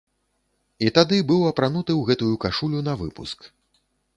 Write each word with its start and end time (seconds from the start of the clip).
І 0.85 0.89
тады 0.95 1.19
быў 1.31 1.45
апрануты 1.51 1.91
ў 1.99 2.13
гэтую 2.13 2.33
кашулю 2.47 2.81
навыпуск. 2.89 3.39